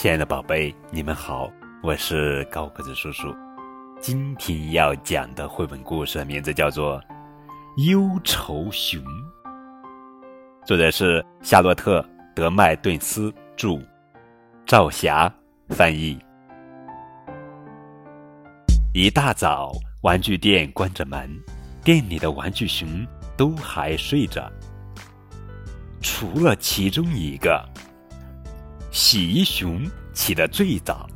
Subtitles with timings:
[0.00, 3.36] 亲爱的宝贝，你们好，我是高个子叔叔。
[4.00, 6.98] 今天要讲的绘本故事名字叫做
[7.86, 8.98] 《忧愁熊》，
[10.64, 12.00] 作者是夏洛特·
[12.34, 13.78] 德麦顿斯著，
[14.64, 15.30] 赵霞
[15.68, 16.18] 翻译。
[18.94, 19.70] 一大早，
[20.00, 21.28] 玩具店关着门，
[21.84, 23.06] 店里的玩具熊
[23.36, 24.50] 都还睡着，
[26.00, 27.62] 除了其中一个。
[28.90, 31.08] 洗衣熊起得最早。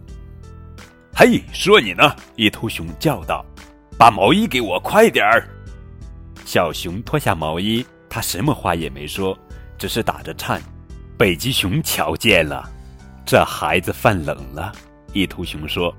[1.15, 2.15] 嘿，说你呢！
[2.37, 3.45] 一头熊叫道
[3.99, 5.49] ：“把毛衣给我，快点儿！”
[6.45, 9.37] 小熊脱下毛衣，他什么话也没说，
[9.79, 10.61] 只是打着颤。
[11.17, 12.69] 北极熊瞧见了，
[13.25, 14.73] 这孩子犯冷了。
[15.13, 15.95] 一头熊说：“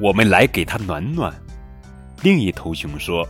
[0.00, 1.34] 我们来给他暖暖。”
[2.22, 3.26] 另一头熊说：“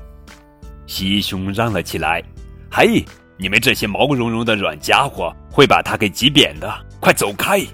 [0.87, 2.23] 洗衣熊嚷了起来
[2.70, 3.05] ：‘嘿，
[3.37, 7.66] 你们这些毛茸茸的软家伙，会把他给挤扁的！’”快走开！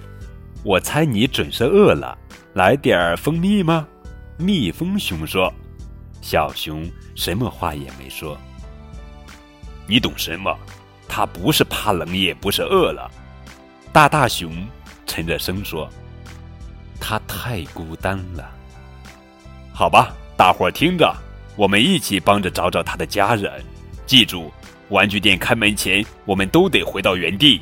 [0.63, 2.17] 我猜你准是饿了，
[2.55, 3.87] 来点儿蜂蜜吗？
[4.39, 5.53] 蜜蜂熊说。
[6.23, 8.39] 小熊什么话也没说。
[9.87, 10.57] 你懂什么？
[11.09, 13.11] 他不是怕冷，也不是饿了。
[13.93, 14.65] 大大熊
[15.07, 15.89] 沉着声说
[17.01, 18.49] ：“他太孤单了。”
[19.75, 21.13] 好吧，大伙儿听着，
[21.57, 23.53] 我们一起帮着找找他的家人。
[24.07, 24.53] 记住，
[24.89, 27.61] 玩具店开门前，我们都得回到原地。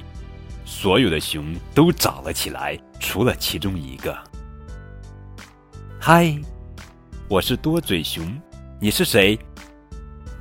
[0.76, 4.12] 所有的熊都找了起来，除了其中一个。
[6.00, 6.36] 嗨，
[7.28, 8.36] 我是多嘴熊，
[8.80, 9.38] 你是谁？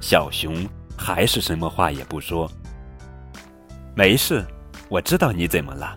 [0.01, 0.67] 小熊
[0.97, 2.51] 还是什么话也不说。
[3.95, 4.43] 没事，
[4.89, 5.95] 我知道你怎么了，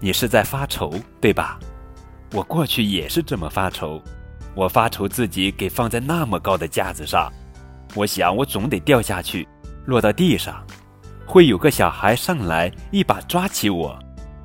[0.00, 1.58] 你是在发愁，对吧？
[2.32, 4.00] 我过去也是这么发愁，
[4.54, 7.32] 我发愁自己给放在那么高的架子上，
[7.94, 9.48] 我想我总得掉下去，
[9.86, 10.62] 落到地上。
[11.32, 13.98] 会有个小孩上来，一把抓起我，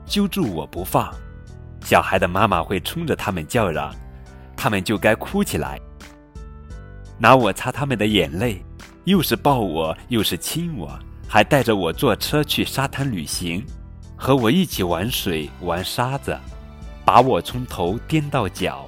[0.06, 1.14] 揪住我不放。
[1.82, 3.94] 小孩的妈妈会冲着他们叫嚷，
[4.56, 5.78] 他们就该哭起来，
[7.18, 8.64] 拿我擦他们的眼泪，
[9.04, 10.98] 又是抱我，又是亲我，
[11.28, 13.66] 还带着我坐车去沙滩旅行，
[14.16, 16.40] 和我一起玩水、玩沙子，
[17.04, 18.86] 把我从头颠到脚。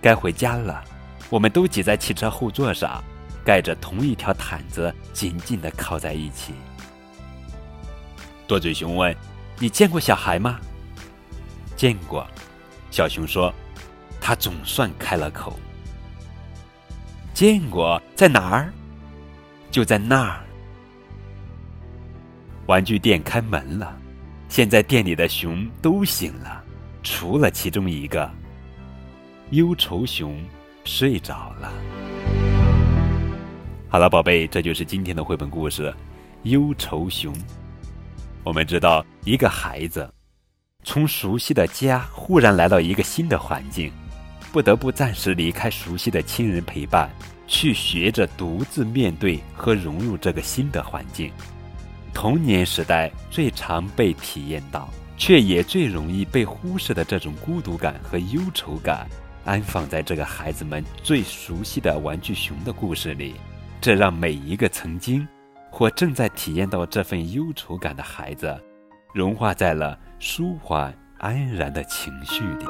[0.00, 0.82] 该回家了，
[1.28, 3.04] 我们都挤在汽车后座上。
[3.44, 6.54] 盖着同一条毯子，紧紧地靠在一起。
[8.46, 9.14] 多嘴熊问
[9.58, 10.60] ：“你见过小孩吗
[11.76, 12.26] ？”“见过。”
[12.90, 13.52] 小熊说
[14.20, 15.58] ：“他总算开了口。
[17.32, 18.72] ”“见过，在哪儿
[19.70, 20.44] ？”“就在那儿。”
[22.66, 23.98] 玩具店开门了，
[24.48, 26.62] 现在店里的熊都醒了，
[27.02, 28.30] 除了其中一个。
[29.50, 30.42] 忧愁熊
[30.84, 31.72] 睡着了。
[33.92, 35.90] 好了，宝贝，这就是今天的绘本故事
[36.44, 37.30] 《忧愁熊》。
[38.42, 40.10] 我们知道，一个孩子
[40.82, 43.92] 从熟悉的家忽然来到一个新的环境，
[44.50, 47.10] 不得不暂时离开熟悉的亲人陪伴，
[47.46, 51.30] 去学着独自面对和融入这个新的环境。
[52.14, 54.88] 童年时代最常被体验到，
[55.18, 59.06] 却也最容易被忽视的这种孤独感和忧愁感，
[59.44, 63.34] 安放在这个孩子们最熟悉的玩具熊的故事里。
[63.82, 65.26] 这让每一个曾经
[65.68, 68.56] 或正在体验到这份忧愁感的孩子，
[69.12, 72.64] 融化在了舒缓安然的情绪里。